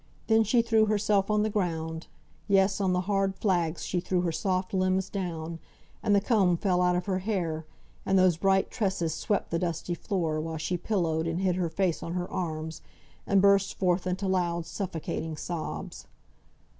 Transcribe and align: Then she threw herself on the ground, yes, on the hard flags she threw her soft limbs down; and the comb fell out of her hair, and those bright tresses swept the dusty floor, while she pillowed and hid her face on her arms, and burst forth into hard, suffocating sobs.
Then 0.25 0.43
she 0.43 0.63
threw 0.63 0.87
herself 0.87 1.29
on 1.29 1.43
the 1.43 1.49
ground, 1.51 2.07
yes, 2.47 2.81
on 2.81 2.91
the 2.91 3.01
hard 3.01 3.35
flags 3.35 3.85
she 3.85 3.99
threw 3.99 4.21
her 4.21 4.31
soft 4.31 4.73
limbs 4.73 5.11
down; 5.11 5.59
and 6.01 6.15
the 6.15 6.19
comb 6.19 6.57
fell 6.57 6.81
out 6.81 6.95
of 6.95 7.05
her 7.05 7.19
hair, 7.19 7.67
and 8.03 8.17
those 8.17 8.37
bright 8.37 8.71
tresses 8.71 9.13
swept 9.13 9.51
the 9.51 9.59
dusty 9.59 9.93
floor, 9.93 10.41
while 10.41 10.57
she 10.57 10.75
pillowed 10.75 11.27
and 11.27 11.41
hid 11.41 11.55
her 11.55 11.69
face 11.69 12.01
on 12.01 12.13
her 12.13 12.27
arms, 12.31 12.81
and 13.27 13.43
burst 13.43 13.75
forth 13.77 14.07
into 14.07 14.27
hard, 14.27 14.65
suffocating 14.65 15.37
sobs. 15.37 16.07